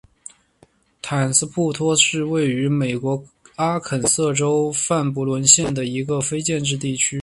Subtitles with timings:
[1.03, 1.11] 斯
[1.43, 3.23] 坦普托是位于美国
[3.57, 7.19] 阿肯色州范布伦县的一个非建制地区。